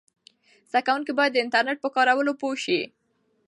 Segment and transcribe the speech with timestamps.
[0.69, 2.79] زده کوونکي باید د انټرنیټ په کارولو پوه سي.